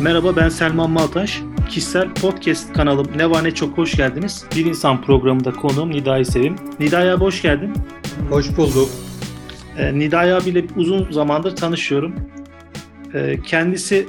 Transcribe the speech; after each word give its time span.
Merhaba 0.00 0.36
ben 0.36 0.48
Selman 0.48 0.90
Maltaş. 0.90 1.42
Kişisel 1.68 2.14
podcast 2.14 2.72
kanalım 2.72 3.06
Ne 3.16 3.30
Var 3.30 3.44
Ne 3.44 3.54
Çok 3.54 3.78
hoş 3.78 3.96
geldiniz. 3.96 4.44
Bir 4.56 4.66
İnsan 4.66 5.02
programında 5.02 5.52
konuğum 5.52 5.90
Nida'yı 5.90 6.26
Sevim. 6.26 6.56
Nida'ya 6.78 7.16
hoş 7.16 7.42
geldin. 7.42 7.72
Hoş 8.30 8.56
bulduk. 8.56 8.88
Ee, 9.76 9.98
Nida'ya 9.98 10.36
abiyle 10.36 10.64
uzun 10.76 11.10
zamandır 11.12 11.56
tanışıyorum. 11.56 12.14
Ee, 13.14 13.40
kendisi 13.42 14.08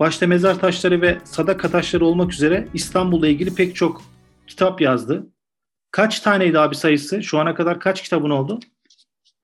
başta 0.00 0.26
mezar 0.26 0.58
taşları 0.58 1.02
ve 1.02 1.18
sadaka 1.24 1.70
taşları 1.70 2.06
olmak 2.06 2.32
üzere 2.32 2.68
İstanbul'la 2.74 3.28
ilgili 3.28 3.54
pek 3.54 3.76
çok 3.76 4.02
kitap 4.46 4.80
yazdı. 4.80 5.26
Kaç 5.90 6.20
taneydi 6.20 6.58
abi 6.58 6.74
sayısı? 6.74 7.22
Şu 7.22 7.38
ana 7.38 7.54
kadar 7.54 7.80
kaç 7.80 8.02
kitabın 8.02 8.30
oldu? 8.30 8.60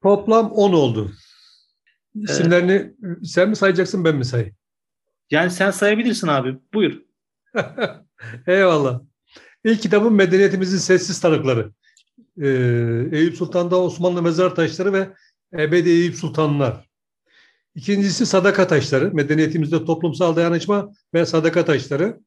Toplam 0.03 0.51
10 0.51 0.73
oldu. 0.73 1.13
İsimlerini 2.15 2.73
ee, 2.73 3.25
sen 3.25 3.49
mi 3.49 3.57
sayacaksın 3.57 4.05
ben 4.05 4.17
mi 4.17 4.25
sayayım? 4.25 4.55
Yani 5.33 5.51
sen 5.51 5.71
sayabilirsin 5.71 6.29
abi. 6.29 6.59
Buyur. 6.75 7.03
Eyvallah. 8.47 9.01
İlk 9.65 9.83
kitabım 9.83 10.15
Medeniyetimizin 10.15 10.79
Sessiz 10.79 11.21
Tanıkları. 11.21 11.73
Ee, 12.43 12.49
Eyüp 13.13 13.37
Sultan'da 13.37 13.81
Osmanlı 13.81 14.23
Mezar 14.23 14.55
Taşları 14.55 14.93
ve 14.93 15.09
Ebedi 15.53 15.91
Eyüp 15.91 16.15
Sultanlar. 16.15 16.89
İkincisi 17.75 18.27
Sadaka 18.27 18.67
Taşları. 18.67 19.15
Medeniyetimizde 19.15 19.85
toplumsal 19.85 20.37
dayanışma 20.37 20.93
ve 21.15 21.27
sadaka 21.27 21.65
taşları. 21.65 22.21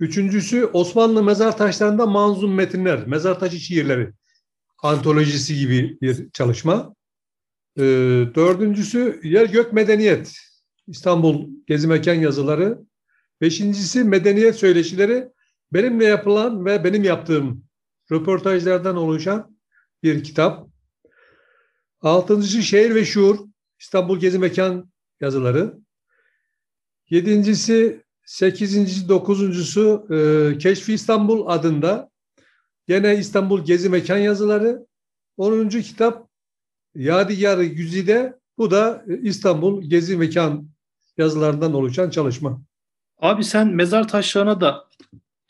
Üçüncüsü 0.00 0.64
Osmanlı 0.64 1.22
mezar 1.22 1.56
taşlarında 1.56 2.06
manzum 2.06 2.54
metinler, 2.54 3.06
mezar 3.06 3.40
taşı 3.40 3.56
şiirleri 3.56 4.12
antolojisi 4.82 5.58
gibi 5.58 5.98
bir 6.02 6.30
çalışma. 6.30 6.94
Ee, 7.76 7.82
dördüncüsü 8.34 9.20
Yer 9.22 9.46
Gök 9.46 9.72
Medeniyet, 9.72 10.34
İstanbul 10.88 11.48
Gezi 11.66 11.86
Mekan 11.86 12.14
yazıları. 12.14 12.78
Beşincisi 13.40 14.04
Medeniyet 14.04 14.56
Söyleşileri, 14.56 15.28
benimle 15.72 16.04
yapılan 16.04 16.64
ve 16.64 16.84
benim 16.84 17.04
yaptığım 17.04 17.64
röportajlardan 18.12 18.96
oluşan 18.96 19.58
bir 20.02 20.24
kitap. 20.24 20.68
Altıncısı 22.00 22.62
Şehir 22.62 22.94
ve 22.94 23.04
Şuur, 23.04 23.38
İstanbul 23.80 24.20
Gezi 24.20 24.38
Mekan 24.38 24.90
yazıları. 25.20 25.78
Yedincisi, 27.10 28.02
sekizincisi, 28.24 29.08
dokuzuncusu 29.08 30.06
e, 30.10 30.58
Keşfi 30.58 30.94
İstanbul 30.94 31.46
adında 31.46 32.10
gene 32.86 33.18
İstanbul 33.18 33.64
Gezi 33.64 33.88
Mekan 33.88 34.18
yazıları. 34.18 34.86
Onuncu 35.36 35.80
kitap 35.80 36.28
Yadigar 36.94 37.58
Güzide, 37.58 38.38
bu 38.58 38.70
da 38.70 39.04
İstanbul 39.22 39.82
Gezi 39.82 40.16
Mekan 40.16 40.68
yazılarından 41.18 41.74
oluşan 41.74 42.10
çalışma. 42.10 42.62
Abi 43.18 43.44
sen 43.44 43.68
mezar 43.68 44.08
taşlarına 44.08 44.60
da 44.60 44.88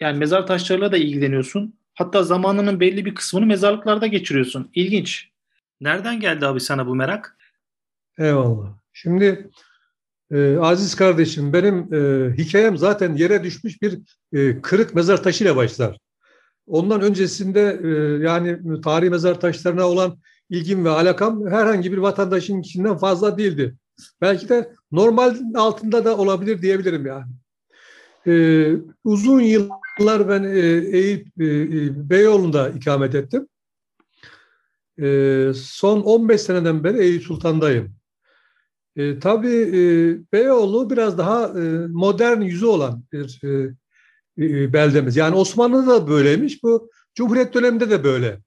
yani 0.01 0.19
mezar 0.19 0.47
taşlarıyla 0.47 0.93
da 0.93 0.97
ilgileniyorsun. 0.97 1.79
Hatta 1.95 2.23
zamanının 2.23 2.81
belli 2.81 3.05
bir 3.05 3.15
kısmını 3.15 3.47
mezarlıklarda 3.47 4.07
geçiriyorsun. 4.07 4.71
İlginç. 4.75 5.29
Nereden 5.81 6.21
geldi 6.21 6.47
abi 6.47 6.61
sana 6.61 6.87
bu 6.87 6.95
merak? 6.95 7.37
Eyvallah. 8.19 8.79
Şimdi 8.93 9.51
e, 10.31 10.57
aziz 10.57 10.95
kardeşim 10.95 11.53
benim 11.53 11.95
e, 11.95 12.33
hikayem 12.37 12.77
zaten 12.77 13.17
yere 13.17 13.45
düşmüş 13.45 13.83
bir 13.83 13.99
e, 14.33 14.61
kırık 14.61 14.95
mezar 14.95 15.23
taşıyla 15.23 15.57
başlar. 15.57 15.99
Ondan 16.67 17.01
öncesinde 17.01 17.81
e, 17.85 17.89
yani 18.25 18.81
tarihi 18.81 19.11
mezar 19.11 19.41
taşlarına 19.41 19.89
olan 19.89 20.19
ilgim 20.51 20.85
ve 20.85 20.91
alakam 20.91 21.47
herhangi 21.47 21.93
bir 21.93 21.99
vatandaşın 21.99 22.61
içinden 22.61 22.97
fazla 22.97 23.39
değildi. 23.39 23.75
Belki 24.21 24.49
de 24.49 24.73
normal 24.93 25.37
altında 25.55 26.05
da 26.05 26.17
olabilir 26.17 26.63
diyebilirim 26.63 27.07
yani. 27.07 27.27
Ee, 28.27 28.77
uzun 29.05 29.41
yıllar 29.41 30.29
ben 30.29 30.43
e, 30.43 30.59
Eyüp 30.99 31.41
e, 31.41 31.45
e, 31.45 32.11
Beyoğlu'nda 32.11 32.69
ikamet 32.71 33.15
ettim. 33.15 33.49
E, 35.03 35.53
son 35.55 36.01
15 36.01 36.41
seneden 36.41 36.85
beri 36.85 36.99
Eyüp 36.99 37.23
Sultan'dayım. 37.23 37.95
E, 38.97 39.19
tabii 39.19 39.57
e, 39.57 39.83
Beyoğlu 40.33 40.91
biraz 40.91 41.19
daha 41.19 41.47
e, 41.47 41.87
modern 41.89 42.41
yüzü 42.41 42.67
olan 42.67 43.05
bir 43.13 43.41
e, 43.45 43.75
e, 44.39 44.73
beldemiz. 44.73 45.17
Yani 45.17 45.35
Osmanlı'da 45.35 45.87
da 45.87 46.09
böyleymiş, 46.09 46.63
bu 46.63 46.91
Cumhuriyet 47.15 47.55
döneminde 47.55 47.91
de 47.91 48.05
böyle. 48.05 48.41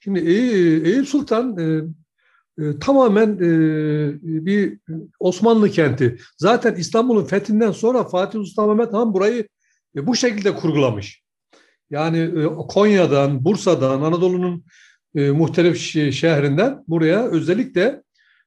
Şimdi 0.00 0.18
Eyüp 0.88 1.08
Sultan 1.08 1.58
e, 1.58 1.62
e, 1.62 1.82
tamamen 2.80 3.28
e, 3.28 3.46
bir 4.46 4.78
Osmanlı 5.20 5.70
kenti. 5.70 6.18
Zaten 6.38 6.74
İstanbul'un 6.74 7.24
fethinden 7.24 7.72
sonra 7.72 8.04
Fatih 8.04 8.38
Sultan 8.38 8.68
Mehmet 8.68 8.92
Han 8.92 9.14
burayı 9.14 9.48
e, 9.96 10.06
bu 10.06 10.16
şekilde 10.16 10.54
kurgulamış. 10.54 11.22
Yani 11.90 12.18
e, 12.18 12.44
Konya'dan, 12.68 13.44
Bursa'dan, 13.44 14.02
Anadolu'nun 14.02 14.64
muhtelif 15.14 15.76
şehrinden 16.14 16.84
buraya 16.88 17.26
özellikle 17.28 18.02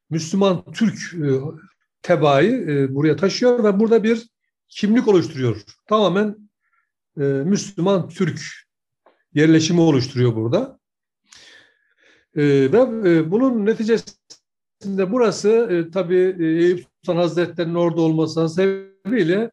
Müslüman 0.09 0.71
Türk 0.71 1.15
tebaayı 2.01 2.87
buraya 2.91 3.15
taşıyor 3.15 3.63
ve 3.63 3.79
burada 3.79 4.03
bir 4.03 4.29
kimlik 4.67 5.07
oluşturuyor. 5.07 5.61
Tamamen 5.87 6.49
Müslüman 7.45 8.09
Türk 8.09 8.41
yerleşimi 9.33 9.81
oluşturuyor 9.81 10.35
burada. 10.35 10.79
E, 12.35 12.43
ve 12.43 13.09
e, 13.09 13.31
bunun 13.31 13.65
neticesinde 13.65 15.11
burası 15.11 15.49
e, 15.49 15.91
tabii 15.91 16.35
e, 16.39 16.45
Eyüp 16.45 16.85
Sultan 17.05 17.15
Hazretleri'nin 17.21 17.75
orada 17.75 18.01
olması 18.01 18.49
sebebiyle 18.49 19.51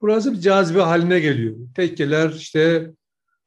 burası 0.00 0.32
bir 0.32 0.40
cazibe 0.40 0.80
haline 0.80 1.20
geliyor. 1.20 1.56
Tekkeler, 1.76 2.30
işte 2.30 2.90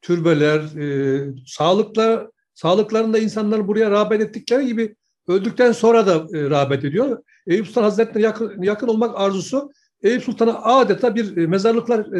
türbeler, 0.01 0.59
e, 0.59 1.25
sağlıkla 1.45 2.31
sağlıklarında 2.53 3.19
insanlar 3.19 3.67
buraya 3.67 3.91
rağbet 3.91 4.21
ettikleri 4.21 4.65
gibi 4.67 4.95
öldükten 5.27 5.71
sonra 5.71 6.07
da 6.07 6.27
rağbet 6.49 6.85
ediyor. 6.85 7.23
Eyüp 7.47 7.67
Sultan 7.67 7.83
Hazretleri'ne 7.83 8.27
yakın, 8.27 8.61
yakın 8.61 8.87
olmak 8.87 9.19
arzusu 9.19 9.71
Eyüp 10.03 10.23
Sultan'a 10.23 10.61
adeta 10.63 11.15
bir 11.15 11.47
mezarlıklar 11.47 12.11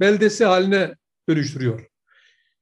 beldesi 0.00 0.44
haline 0.44 0.94
dönüştürüyor. 1.28 1.86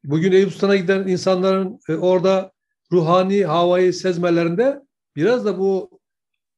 Bugün 0.05 0.33
Eyüp 0.33 0.53
Sultan'a 0.53 0.77
giden 0.77 1.07
insanların 1.07 1.79
e, 1.89 1.95
orada 1.95 2.53
ruhani 2.93 3.45
havayı 3.45 3.95
sezmelerinde 3.95 4.81
biraz 5.17 5.45
da 5.45 5.59
bu 5.59 6.01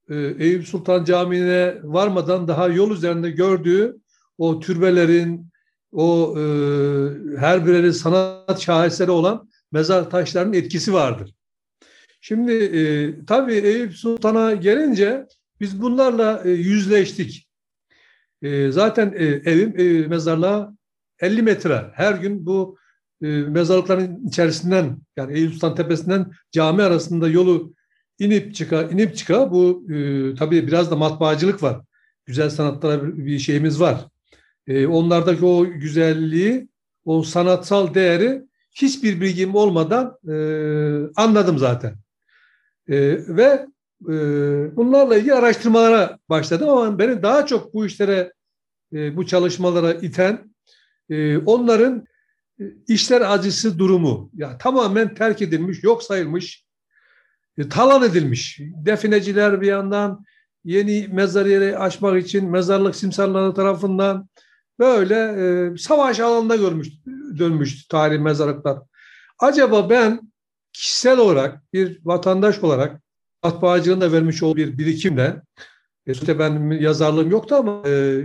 e, 0.08 0.16
Eyüp 0.16 0.68
Sultan 0.68 1.04
Camii'ne 1.04 1.74
varmadan 1.82 2.48
daha 2.48 2.68
yol 2.68 2.90
üzerinde 2.90 3.30
gördüğü 3.30 3.96
o 4.38 4.60
türbelerin, 4.60 5.52
o 5.92 6.34
e, 6.38 6.42
her 7.38 7.66
bireri 7.66 7.92
sanat 7.92 8.60
şaheseri 8.60 9.10
olan 9.10 9.50
mezar 9.72 10.10
taşlarının 10.10 10.52
etkisi 10.52 10.92
vardır. 10.92 11.34
Şimdi 12.20 12.52
e, 12.52 12.80
tabii 13.26 13.54
Eyüp 13.54 13.94
Sultan'a 13.94 14.52
gelince 14.54 15.26
biz 15.60 15.82
bunlarla 15.82 16.42
e, 16.44 16.50
yüzleştik. 16.50 17.48
E, 18.42 18.70
zaten 18.70 19.14
e, 19.16 19.24
evim 19.24 19.80
e, 19.80 20.06
mezarlığa 20.08 20.74
50 21.18 21.42
metre. 21.42 21.90
Her 21.94 22.14
gün 22.14 22.46
bu 22.46 22.78
e, 23.22 23.26
mezarlıkların 23.26 24.26
içerisinden 24.26 24.96
yani 25.16 25.32
Eyüp 25.32 25.52
Sultan 25.52 25.74
Tepesi'nden 25.74 26.32
cami 26.52 26.82
arasında 26.82 27.28
yolu 27.28 27.74
inip 28.18 28.54
çıka 28.54 28.82
inip 28.82 29.16
çıka 29.16 29.50
bu 29.50 29.84
e, 29.92 30.34
tabii 30.34 30.66
biraz 30.66 30.90
da 30.90 30.96
matbaacılık 30.96 31.62
var. 31.62 31.80
Güzel 32.26 32.50
sanatlara 32.50 33.16
bir 33.16 33.38
şeyimiz 33.38 33.80
var. 33.80 34.06
E, 34.66 34.86
onlardaki 34.86 35.44
o 35.44 35.66
güzelliği, 35.66 36.68
o 37.04 37.22
sanatsal 37.22 37.94
değeri 37.94 38.42
hiçbir 38.70 39.20
bilgim 39.20 39.54
olmadan 39.54 40.18
e, 40.28 40.34
anladım 41.16 41.58
zaten. 41.58 41.94
E, 42.88 42.98
ve 43.36 43.66
e, 44.08 44.16
bunlarla 44.76 45.16
ilgili 45.16 45.34
araştırmalara 45.34 46.18
başladım 46.28 46.68
ama 46.68 46.98
beni 46.98 47.22
daha 47.22 47.46
çok 47.46 47.74
bu 47.74 47.86
işlere, 47.86 48.32
e, 48.92 49.16
bu 49.16 49.26
çalışmalara 49.26 49.92
iten 49.92 50.54
e, 51.10 51.38
onların 51.38 52.06
işler 52.88 53.32
acısı 53.32 53.78
durumu 53.78 54.30
yani 54.34 54.58
tamamen 54.58 55.14
terk 55.14 55.42
edilmiş, 55.42 55.82
yok 55.82 56.02
sayılmış, 56.02 56.64
e, 57.58 57.68
talan 57.68 58.02
edilmiş. 58.02 58.60
Defineciler 58.60 59.60
bir 59.60 59.66
yandan 59.66 60.24
yeni 60.64 61.08
mezar 61.12 61.46
yeri 61.46 61.78
açmak 61.78 62.22
için 62.22 62.50
mezarlık 62.50 62.96
simsarları 62.96 63.54
tarafından 63.54 64.28
böyle 64.78 65.14
e, 65.14 65.76
savaş 65.76 66.20
alanında 66.20 66.56
görmüş, 66.56 66.88
dönmüş 67.38 67.86
tarih 67.86 68.20
mezarlıklar. 68.20 68.78
Acaba 69.38 69.90
ben 69.90 70.32
kişisel 70.72 71.18
olarak 71.18 71.72
bir 71.72 72.00
vatandaş 72.04 72.58
olarak 72.58 73.02
matbaacılığın 73.42 74.12
vermiş 74.12 74.42
olduğu 74.42 74.56
bir 74.56 74.78
birikimle 74.78 75.42
işte 76.06 76.38
ben 76.38 76.70
yazarlığım 76.70 77.30
yoktu 77.30 77.54
ama 77.54 77.88
e, 77.88 78.22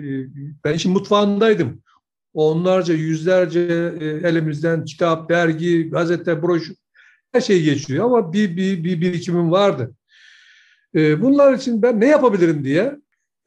ben 0.64 0.74
işin 0.74 0.92
mutfağındaydım 0.92 1.82
onlarca, 2.38 2.94
yüzlerce 2.94 3.60
e, 4.00 4.06
elimizden 4.06 4.86
kitap, 4.86 5.30
dergi, 5.30 5.90
gazete, 5.90 6.42
broşür 6.42 6.76
her 7.32 7.42
şey 7.42 7.64
geçiyor 7.64 8.06
ama 8.06 8.34
bir, 8.34 8.58
bir, 8.58 8.84
bir 8.84 9.02
birikimim 9.02 9.52
vardı. 9.52 9.96
E, 10.96 11.22
bunlar 11.22 11.54
için 11.54 11.82
ben 11.82 12.00
ne 12.00 12.08
yapabilirim 12.08 12.64
diye 12.64 12.98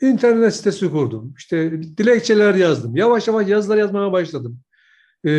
internet 0.01 0.55
sitesi 0.55 0.91
kurdum. 0.91 1.35
İşte 1.39 1.83
dilekçeler 1.83 2.55
yazdım. 2.55 2.97
Yavaş 2.97 3.29
yavaş 3.29 3.49
yazılar 3.49 3.77
yazmaya 3.77 4.13
başladım. 4.13 4.61
E, 5.25 5.31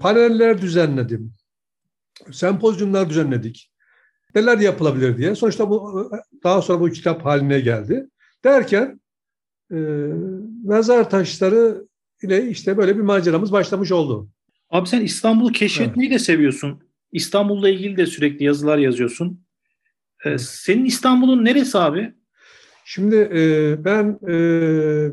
paneller 0.00 0.62
düzenledim. 0.62 1.32
Sempozyumlar 2.32 3.10
düzenledik. 3.10 3.72
Neler 4.34 4.58
yapılabilir 4.58 5.18
diye. 5.18 5.34
Sonuçta 5.34 5.70
bu 5.70 6.10
daha 6.44 6.62
sonra 6.62 6.80
bu 6.80 6.90
kitap 6.90 7.24
haline 7.24 7.60
geldi. 7.60 8.08
Derken 8.44 9.00
e, 9.72 9.76
mezar 10.64 11.10
taşları 11.10 11.87
ile 12.22 12.48
işte 12.48 12.76
böyle 12.76 12.96
bir 12.96 13.02
maceramız 13.02 13.52
başlamış 13.52 13.92
oldu. 13.92 14.28
Abi 14.70 14.88
sen 14.88 15.00
İstanbul'u 15.00 15.52
keşfetmeyi 15.52 16.10
evet. 16.10 16.20
de 16.20 16.24
seviyorsun. 16.24 16.82
İstanbul'la 17.12 17.68
ilgili 17.68 17.96
de 17.96 18.06
sürekli 18.06 18.44
yazılar 18.44 18.78
yazıyorsun. 18.78 19.44
Ee, 20.24 20.38
senin 20.38 20.84
İstanbul'un 20.84 21.44
neresi 21.44 21.78
abi? 21.78 22.14
Şimdi 22.84 23.16
e, 23.16 23.84
ben 23.84 24.18
e, 24.28 25.12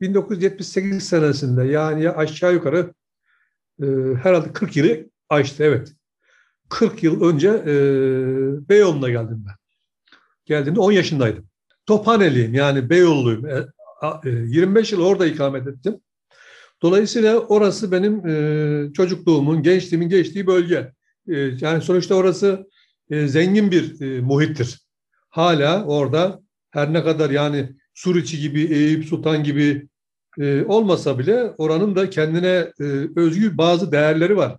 1978 0.00 1.08
senesinde 1.08 1.64
yani 1.64 2.10
aşağı 2.10 2.52
yukarı 2.52 2.94
e, 3.82 3.86
herhalde 4.22 4.52
40 4.52 4.76
yılı 4.76 5.10
aştı 5.28 5.64
evet. 5.64 5.92
40 6.68 7.02
yıl 7.02 7.22
önce 7.22 7.48
e, 7.48 7.74
Beyoğlu'na 8.68 9.08
geldim 9.10 9.44
ben. 9.46 9.54
Geldiğimde 10.44 10.80
10 10.80 10.92
yaşındaydım. 10.92 11.48
Tophaneliyim 11.86 12.54
yani 12.54 12.90
Beyoğlu'luyum. 12.90 13.46
E, 13.46 13.66
e, 14.24 14.30
25 14.30 14.92
yıl 14.92 15.00
orada 15.00 15.26
ikamet 15.26 15.66
ettim. 15.66 16.00
Dolayısıyla 16.84 17.38
orası 17.38 17.92
benim 17.92 18.26
e, 18.26 18.92
çocukluğumun, 18.92 19.62
gençliğimin 19.62 20.08
geçtiği 20.08 20.46
bölge. 20.46 20.92
E, 21.28 21.36
yani 21.60 21.82
sonuçta 21.82 22.14
orası 22.14 22.66
e, 23.10 23.28
zengin 23.28 23.70
bir 23.70 24.00
e, 24.00 24.20
muhittir. 24.20 24.80
Hala 25.30 25.84
orada 25.84 26.40
her 26.70 26.92
ne 26.92 27.04
kadar 27.04 27.30
yani 27.30 27.70
Suriçi 27.94 28.40
gibi, 28.40 28.62
Eyüp 28.62 29.04
Sultan 29.04 29.44
gibi 29.44 29.88
e, 30.40 30.64
olmasa 30.64 31.18
bile 31.18 31.54
oranın 31.58 31.96
da 31.96 32.10
kendine 32.10 32.72
e, 32.80 32.84
özgü 33.16 33.58
bazı 33.58 33.92
değerleri 33.92 34.36
var. 34.36 34.56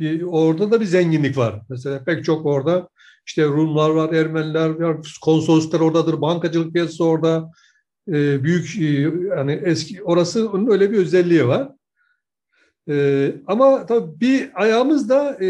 Bir, 0.00 0.22
orada 0.22 0.70
da 0.70 0.80
bir 0.80 0.86
zenginlik 0.86 1.36
var. 1.36 1.60
Mesela 1.68 2.04
pek 2.04 2.24
çok 2.24 2.46
orada 2.46 2.88
işte 3.26 3.44
Rumlar 3.44 3.90
var, 3.90 4.12
Ermeniler 4.12 4.68
var, 4.68 4.96
konsoloslar 5.22 5.80
oradadır, 5.80 6.20
bankacılık 6.20 6.72
piyasası 6.72 7.04
orada, 7.04 7.50
e, 8.08 8.44
büyük 8.44 8.76
e, 8.78 8.84
yani 9.28 9.52
eski 9.64 10.02
orası 10.02 10.50
onun 10.50 10.70
öyle 10.70 10.90
bir 10.90 10.96
özelliği 10.96 11.46
var. 11.46 11.68
E, 12.88 13.34
ama 13.46 13.86
tabii 13.86 14.20
bir 14.20 14.62
ayağımız 14.62 15.08
da 15.08 15.44
e, 15.44 15.48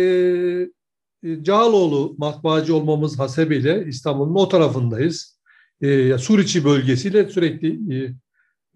e, 1.23 1.43
Cağaloğlu 1.43 2.15
matbaacı 2.19 2.77
olmamız 2.77 3.19
hasebiyle 3.19 3.85
İstanbul'un 3.87 4.35
o 4.35 4.49
tarafındayız. 4.49 5.41
E, 5.81 6.19
Suriçi 6.19 6.65
bölgesiyle 6.65 7.29
sürekli 7.29 7.97
e, 7.97 8.15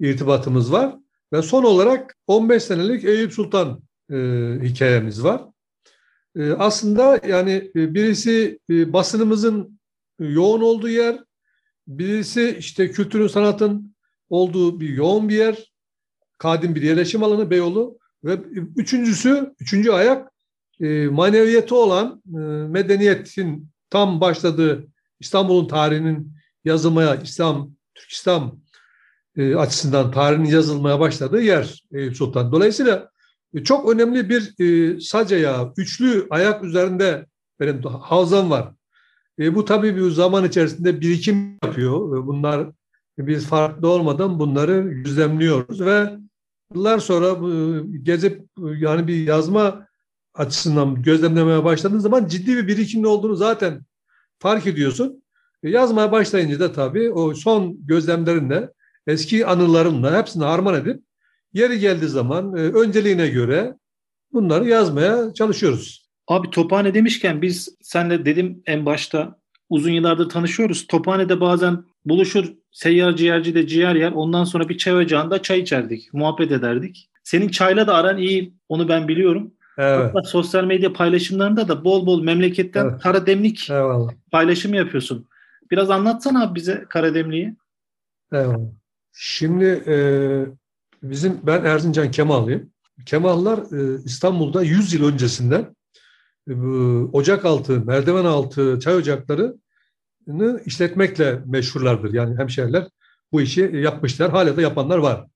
irtibatımız 0.01 0.73
var. 0.73 0.97
Ve 1.33 1.43
son 1.43 1.65
olarak 1.65 2.17
15 2.27 2.63
senelik 2.63 3.05
Eyüp 3.05 3.33
Sultan 3.33 3.83
e, 4.11 4.17
hikayemiz 4.63 5.25
var. 5.25 5.43
E, 6.37 6.53
aslında 6.53 7.21
yani 7.29 7.71
e, 7.77 7.95
birisi 7.95 8.59
e, 8.71 8.93
basınımızın 8.93 9.81
yoğun 10.19 10.61
olduğu 10.61 10.89
yer, 10.89 11.19
birisi 11.89 12.57
işte 12.59 12.91
kültürün 12.91 13.27
sanatın 13.27 13.95
olduğu 14.31 14.81
bir 14.81 14.89
yoğun 14.89 15.29
bir 15.29 15.37
yer, 15.37 15.73
kadim 16.39 16.75
bir 16.75 16.83
yerleşim 16.83 17.23
alanı 17.23 17.51
Beyoğlu 17.51 17.99
ve 18.25 18.35
üçüncüsü, 18.77 19.55
üçüncü 19.61 19.91
ayak 19.91 20.33
e, 20.81 21.07
maneviyeti 21.07 21.75
olan 21.75 22.23
e, 22.27 22.39
medeniyetin 22.69 23.69
tam 23.91 24.21
başladığı 24.21 24.87
İstanbul'un 25.21 25.69
tarihinin 25.69 26.33
yazılmaya, 26.65 27.15
İslam, 27.15 27.71
Türk 27.95 28.11
İslam 28.11 28.61
e, 29.37 29.55
açısından 29.55 30.13
tarihinin 30.13 30.49
yazılmaya 30.49 31.01
başladığı 31.01 31.41
yer 31.41 31.83
Eyüp 31.93 32.17
Sultan. 32.17 32.53
Dolayısıyla 32.53 33.11
e, 33.55 33.65
çok 33.65 33.95
önemli 33.95 34.29
bir 34.29 34.55
e, 34.61 35.01
sac 35.01 35.33
ayağı, 35.33 35.73
üçlü 35.77 36.27
ayak 36.31 36.65
üzerinde 36.65 37.27
benim 37.61 37.83
havzam 37.83 38.51
var. 38.51 38.78
E, 39.39 39.55
bu 39.55 39.65
tabii 39.65 39.97
bir 39.97 40.11
zaman 40.11 40.45
içerisinde 40.45 41.01
birikim 41.01 41.59
yapıyor. 41.65 42.27
Bunlar 42.27 42.71
biz 43.19 43.47
farklı 43.47 43.89
olmadan 43.89 44.39
bunları 44.39 44.81
gözlemliyoruz 44.81 45.81
ve 45.81 46.11
yıllar 46.75 46.99
sonra 46.99 47.37
gezip 48.03 48.43
yani 48.59 49.07
bir 49.07 49.27
yazma 49.27 49.87
açısından 50.35 51.03
gözlemlemeye 51.03 51.65
başladığın 51.65 51.99
zaman 51.99 52.27
ciddi 52.27 52.57
bir 52.57 52.69
birikimin 52.69 53.05
olduğunu 53.05 53.37
zaten 53.37 53.81
fark 54.39 54.67
ediyorsun. 54.67 55.23
E, 55.63 55.71
yazmaya 55.71 56.13
başlayınca 56.13 56.61
da 56.61 56.73
tabii 56.73 57.13
o 57.13 57.35
son 57.35 57.87
gözlemlerinle, 57.87 58.71
eski 59.07 59.47
anılarınla 59.47 60.19
hepsini 60.19 60.45
harman 60.45 60.75
edip 60.75 61.03
yeri 61.53 61.79
geldiği 61.79 62.09
zaman 62.09 62.57
e, 62.57 62.61
önceliğine 62.61 63.29
göre 63.29 63.75
bunları 64.33 64.69
yazmaya 64.69 65.35
çalışıyoruz. 65.35 66.08
Abi 66.29 66.51
Tophane 66.51 66.95
demişken 66.95 67.43
biz 67.43 67.77
senle 67.83 68.25
dedim 68.25 68.63
en 68.67 68.87
başta 68.87 69.39
uzun 69.69 69.91
yıllardır 69.91 70.29
tanışıyoruz. 70.29 70.87
Tophane'de 70.87 71.41
bazen 71.41 71.85
buluşur 72.05 72.53
seyyar 72.71 73.17
ciğerci 73.17 73.55
de 73.55 73.67
ciğer 73.67 73.95
yer. 73.95 74.13
Ondan 74.13 74.45
sonra 74.45 74.69
bir 74.69 74.79
çay 74.79 74.97
ocağında 74.97 75.43
çay 75.43 75.61
içerdik, 75.61 76.15
muhabbet 76.15 76.53
ederdik. 76.53 77.11
Senin 77.25 77.49
çayla 77.49 77.87
da 77.87 77.95
aran 77.95 78.19
iyi, 78.19 78.55
onu 78.69 78.89
ben 78.89 79.09
biliyorum. 79.09 79.55
Evet. 79.79 79.99
Hatta 80.15 80.23
sosyal 80.23 80.65
medya 80.65 80.93
paylaşımlarında 80.93 81.69
da 81.69 81.85
bol 81.85 82.07
bol 82.07 82.23
memleketten 82.23 82.85
evet. 82.85 83.01
kara 83.03 83.27
demlik 83.27 83.71
Eyvallah. 83.71 84.13
paylaşımı 84.33 84.77
yapıyorsun. 84.77 85.29
Biraz 85.71 85.91
anlatsana 85.91 86.43
abi 86.43 86.55
bize 86.55 86.85
kara 86.89 87.15
demliği. 87.15 87.57
Eyvallah. 88.33 88.71
Şimdi 89.13 89.65
e, 89.65 89.97
bizim 91.03 91.41
ben 91.43 91.65
Erzincan 91.65 92.11
Kemal'lıyım. 92.11 92.71
Kemallar 93.07 93.59
e, 93.59 94.03
İstanbul'da 94.05 94.63
100 94.63 94.95
yıl 94.95 95.13
öncesinden 95.13 95.77
ocak 97.13 97.45
altı, 97.45 97.85
merdiven 97.85 98.25
altı 98.25 98.79
çay 98.81 98.97
ocaklarını 98.97 100.63
işletmekle 100.67 101.43
meşhurlardır. 101.47 102.15
Yani 102.15 102.39
hemşehriler 102.39 102.89
bu 103.33 103.41
işi 103.41 103.71
yapmışlar. 103.75 104.31
Hala 104.31 104.57
da 104.57 104.63
yapanlar 104.63 104.99
var. 104.99 105.27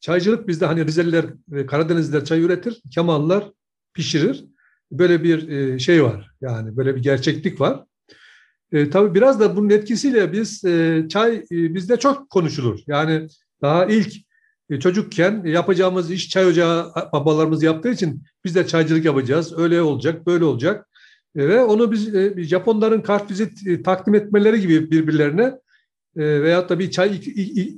Çaycılık 0.00 0.48
bizde 0.48 0.66
hani 0.66 0.86
Rizeliler, 0.86 1.26
Karadenizliler 1.66 2.24
çay 2.24 2.42
üretir. 2.42 2.82
Kemallar 2.94 3.50
pişirir. 3.94 4.44
Böyle 4.92 5.22
bir 5.22 5.48
e, 5.48 5.78
şey 5.78 6.04
var. 6.04 6.30
Yani 6.40 6.76
böyle 6.76 6.96
bir 6.96 7.02
gerçeklik 7.02 7.60
var. 7.60 7.84
E, 8.72 8.90
tabii 8.90 9.14
biraz 9.14 9.40
da 9.40 9.56
bunun 9.56 9.70
etkisiyle 9.70 10.32
biz 10.32 10.64
e, 10.64 11.04
çay 11.08 11.36
e, 11.36 11.74
bizde 11.74 11.96
çok 11.96 12.30
konuşulur. 12.30 12.80
Yani 12.86 13.26
daha 13.62 13.86
ilk 13.86 14.16
e, 14.16 14.20
çocukken 14.80 15.42
yapacağımız 15.44 16.10
iş 16.10 16.28
çay 16.28 16.46
ocağı 16.46 16.92
babalarımız 17.12 17.62
yaptığı 17.62 17.90
için 17.90 18.22
biz 18.44 18.54
de 18.54 18.66
çaycılık 18.66 19.04
yapacağız. 19.04 19.58
Öyle 19.58 19.82
olacak, 19.82 20.26
böyle 20.26 20.44
olacak. 20.44 20.88
E, 21.36 21.48
ve 21.48 21.64
onu 21.64 21.92
biz 21.92 22.14
e, 22.14 22.44
Japonların 22.44 23.00
kartvizit 23.00 23.66
e, 23.66 23.82
takdim 23.82 24.14
etmeleri 24.14 24.60
gibi 24.60 24.90
birbirlerine 24.90 25.54
e, 26.16 26.42
veyahut 26.42 26.68
da 26.68 26.78
bir 26.78 26.90
çay 26.90 27.20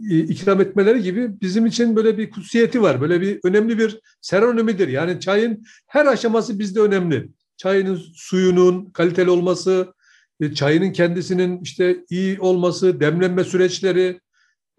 ikram 0.08 0.60
etmeleri 0.60 1.02
gibi 1.02 1.40
bizim 1.40 1.66
için 1.66 1.96
böyle 1.96 2.18
bir 2.18 2.30
kutsiyeti 2.30 2.82
var. 2.82 3.00
Böyle 3.00 3.20
bir 3.20 3.40
önemli 3.44 3.78
bir 3.78 4.00
serenimidir. 4.20 4.88
Yani 4.88 5.20
çayın 5.20 5.64
her 5.86 6.06
aşaması 6.06 6.58
bizde 6.58 6.80
önemli. 6.80 7.28
Çayın 7.56 7.98
suyunun 8.14 8.84
kaliteli 8.90 9.30
olması, 9.30 9.94
e, 10.40 10.54
çayının 10.54 10.92
kendisinin 10.92 11.60
işte 11.60 12.04
iyi 12.10 12.40
olması, 12.40 13.00
demlenme 13.00 13.44
süreçleri 13.44 14.20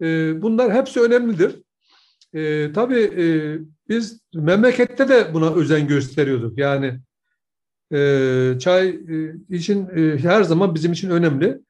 e, 0.02 0.42
bunlar 0.42 0.72
hepsi 0.72 1.00
önemlidir. 1.00 1.62
E, 2.34 2.72
tabii 2.72 3.00
e, 3.00 3.24
biz 3.88 4.20
memlekette 4.34 5.08
de 5.08 5.34
buna 5.34 5.54
özen 5.54 5.88
gösteriyorduk. 5.88 6.58
Yani 6.58 7.00
e, 7.92 8.58
çay 8.60 8.88
e, 8.88 9.34
için 9.56 9.88
e, 9.96 10.18
her 10.18 10.42
zaman 10.42 10.74
bizim 10.74 10.92
için 10.92 11.10
önemli. 11.10 11.60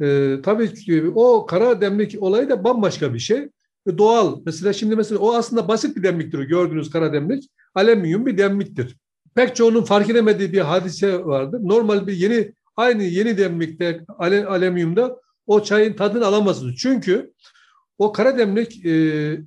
E, 0.00 0.36
tabii 0.42 1.12
o 1.14 1.46
kara 1.46 1.80
demlik 1.80 2.22
olayı 2.22 2.48
da 2.48 2.64
bambaşka 2.64 3.14
bir 3.14 3.18
şey. 3.18 3.48
E, 3.86 3.98
doğal. 3.98 4.40
Mesela 4.46 4.72
şimdi 4.72 4.96
mesela 4.96 5.18
o 5.18 5.34
aslında 5.34 5.68
basit 5.68 5.96
bir 5.96 6.02
demliktir. 6.02 6.38
Gördüğünüz 6.38 6.90
kara 6.90 7.12
demlik. 7.12 7.50
Alüminyum 7.74 8.26
bir 8.26 8.38
demliktir. 8.38 8.96
Pek 9.34 9.56
çoğunun 9.56 9.82
fark 9.82 10.10
edemediği 10.10 10.52
bir 10.52 10.60
hadise 10.60 11.24
vardır. 11.24 11.60
Normal 11.62 12.06
bir 12.06 12.12
yeni 12.12 12.52
aynı 12.76 13.02
yeni 13.02 13.38
demlikte 13.38 14.04
alüminyumda 14.48 15.20
o 15.46 15.62
çayın 15.62 15.92
tadını 15.92 16.26
alamazsınız. 16.26 16.76
Çünkü 16.76 17.32
o 17.98 18.12
kara 18.12 18.38
demlik 18.38 18.86
e, 18.86 18.92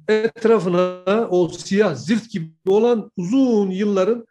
etrafına 0.07 1.27
o 1.29 1.49
siyah 1.49 1.95
zift 1.95 2.31
gibi 2.31 2.51
olan 2.67 3.11
uzun 3.17 3.69
yılların 3.71 4.25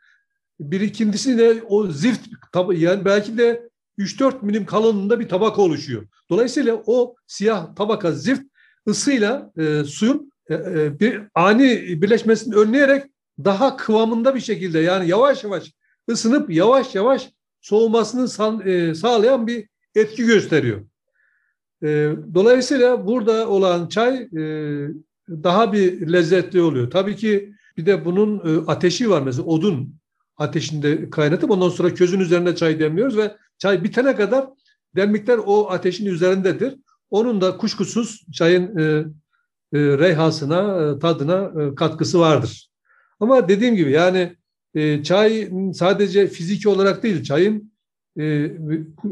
birikintisi 0.60 1.38
de 1.38 1.62
o 1.68 1.86
zift 1.86 2.28
yani 2.72 3.04
belki 3.04 3.38
de 3.38 3.70
3-4 3.98 4.44
milim 4.44 4.66
kalınlığında 4.66 5.20
bir 5.20 5.28
tabaka 5.28 5.62
oluşuyor. 5.62 6.06
Dolayısıyla 6.30 6.82
o 6.86 7.14
siyah 7.26 7.74
tabaka 7.74 8.12
zift 8.12 8.42
ısıyla 8.88 9.52
e, 9.58 9.84
suyun 9.84 10.32
e, 10.48 10.54
e, 10.54 11.00
bir 11.00 11.22
ani 11.34 12.02
birleşmesini 12.02 12.54
önleyerek 12.54 13.04
daha 13.44 13.76
kıvamında 13.76 14.34
bir 14.34 14.40
şekilde 14.40 14.78
yani 14.78 15.08
yavaş 15.08 15.44
yavaş 15.44 15.72
ısınıp 16.10 16.50
yavaş 16.50 16.94
yavaş 16.94 17.30
soğumasını 17.60 18.62
e, 18.70 18.94
sağlayan 18.94 19.46
bir 19.46 19.68
etki 19.94 20.24
gösteriyor. 20.24 20.89
E, 21.82 22.12
dolayısıyla 22.34 23.06
burada 23.06 23.49
olan 23.49 23.88
çay 23.88 24.16
e, 24.16 24.88
daha 25.28 25.72
bir 25.72 26.12
lezzetli 26.12 26.60
oluyor. 26.60 26.90
Tabii 26.90 27.16
ki 27.16 27.52
bir 27.76 27.87
de 27.87 28.04
bunun 28.04 28.38
e, 28.38 28.66
ateşi 28.66 29.10
var 29.10 29.22
mesela 29.22 29.44
odun 29.44 29.94
ateşinde 30.37 31.10
kaynatıp 31.10 31.50
ondan 31.50 31.68
sonra 31.68 31.94
közün 31.94 32.20
üzerine 32.20 32.54
çay 32.56 32.80
demliyoruz 32.80 33.16
ve 33.16 33.37
çay 33.58 33.84
bitene 33.84 34.16
kadar 34.16 34.46
demlikler 34.96 35.40
o 35.46 35.70
ateşin 35.70 36.06
üzerindedir. 36.06 36.75
Onun 37.10 37.40
da 37.40 37.56
kuşkusuz 37.56 38.25
çayın 38.32 38.78
e, 38.78 38.82
e, 39.72 39.78
reyhasına, 39.78 40.99
tadına 40.99 41.50
katkısı 41.75 42.20
vardır. 42.20 42.70
Ama 43.20 43.49
dediğim 43.49 43.76
gibi 43.76 43.90
yani 43.90 44.37
çay 45.02 45.50
sadece 45.75 46.26
fiziki 46.26 46.68
olarak 46.68 47.02
değil, 47.02 47.22
çayın 47.22 47.69
e, 48.18 48.52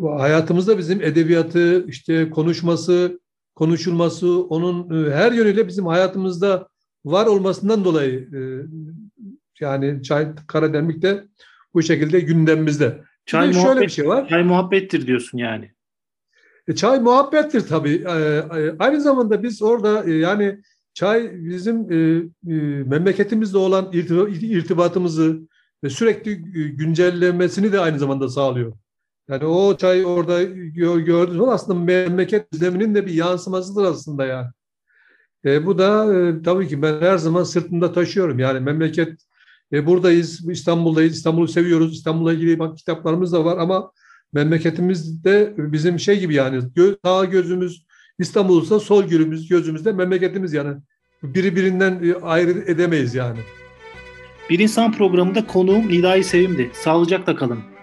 hayatımızda 0.02 0.78
bizim 0.78 1.02
edebiyatı, 1.02 1.86
işte 1.86 2.30
konuşması, 2.30 3.20
konuşulması, 3.54 4.42
onun 4.42 5.06
e, 5.06 5.14
her 5.14 5.32
yönüyle 5.32 5.68
bizim 5.68 5.86
hayatımızda 5.86 6.68
var 7.04 7.26
olmasından 7.26 7.84
dolayı 7.84 8.28
e, 8.34 8.40
yani 9.60 10.02
çay 10.02 10.28
Karademlik 10.46 11.02
de 11.02 11.24
bu 11.74 11.82
şekilde 11.82 12.20
gündemimizde. 12.20 13.02
Çay 13.26 13.46
Şimdi 13.46 13.56
muhabbet, 13.56 13.74
şöyle 13.74 13.86
bir 13.86 13.92
şey 13.92 14.08
var. 14.08 14.28
Çay 14.28 14.42
muhabbettir 14.42 15.06
diyorsun 15.06 15.38
yani. 15.38 15.72
E, 16.68 16.74
çay 16.74 17.00
muhabbettir 17.00 17.60
tabii. 17.60 18.04
E, 18.08 18.12
e, 18.12 18.74
aynı 18.78 19.00
zamanda 19.00 19.42
biz 19.42 19.62
orada 19.62 20.04
e, 20.04 20.12
yani 20.12 20.58
çay 20.94 21.30
bizim 21.32 21.92
e, 21.92 21.96
e, 21.96 22.54
memleketimizle 22.82 23.58
olan 23.58 23.90
irtibatımızı 23.92 25.40
ve 25.84 25.90
sürekli 25.90 26.36
güncellemesini 26.76 27.72
de 27.72 27.80
aynı 27.80 27.98
zamanda 27.98 28.28
sağlıyor. 28.28 28.72
Yani 29.28 29.44
o 29.44 29.76
çay 29.76 30.06
orada 30.06 30.42
gördüğünüz 30.74 31.48
aslında 31.48 31.78
memleket 31.78 32.46
zeminin 32.52 32.94
de 32.94 33.06
bir 33.06 33.12
yansımasıdır 33.12 33.84
aslında 33.84 34.26
yani. 34.26 34.48
E, 35.44 35.66
bu 35.66 35.78
da 35.78 36.14
e, 36.14 36.42
tabii 36.42 36.68
ki 36.68 36.82
ben 36.82 37.00
her 37.00 37.18
zaman 37.18 37.44
sırtımda 37.44 37.92
taşıyorum. 37.92 38.38
Yani 38.38 38.60
memleket 38.60 39.20
e, 39.72 39.86
buradayız, 39.86 40.48
İstanbul'dayız, 40.50 41.16
İstanbul'u 41.16 41.48
seviyoruz. 41.48 41.92
İstanbul'la 41.92 42.32
ilgili 42.32 42.58
bak, 42.58 42.78
kitaplarımız 42.78 43.32
da 43.32 43.44
var 43.44 43.58
ama 43.58 43.92
memleketimizde 44.32 45.54
bizim 45.56 45.98
şey 45.98 46.20
gibi 46.20 46.34
yani 46.34 46.62
sağ 47.04 47.24
gözümüz 47.24 47.86
İstanbul'sa 48.18 48.80
sol 48.80 49.04
gözümüz 49.04 49.48
gözümüzde 49.48 49.92
memleketimiz 49.92 50.52
yani. 50.52 50.76
Biri 51.22 51.56
birinden 51.56 52.02
e, 52.04 52.14
ayrı 52.14 52.50
edemeyiz 52.50 53.14
yani. 53.14 53.38
Bir 54.50 54.58
insan 54.58 54.92
programında 54.92 55.46
konuğum 55.46 55.88
Nidai 55.88 56.24
Sevim'di. 56.24 56.70
Sağlıcakla 56.74 57.36
kalın. 57.36 57.77